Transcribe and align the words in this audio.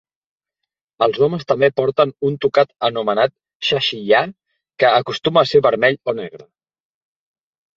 Els 1.05 1.19
homes 1.25 1.43
també 1.51 1.69
porten 1.79 2.13
un 2.29 2.39
tocat 2.45 2.73
anomenat 2.89 3.35
'Shashiyah', 3.67 4.33
que 4.85 4.91
acostuma 5.03 5.45
a 5.45 5.51
ser 5.53 5.63
vermell 5.67 6.01
o 6.13 6.17
negre. 6.23 6.49